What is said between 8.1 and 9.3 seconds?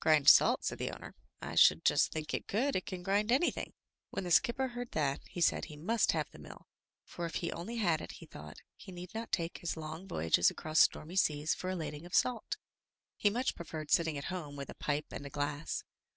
he thought, he need not